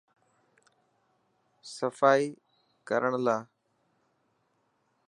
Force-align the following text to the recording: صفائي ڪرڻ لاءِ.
صفائي 1.75 2.25
ڪرڻ 2.87 3.11
لاءِ. 3.25 3.43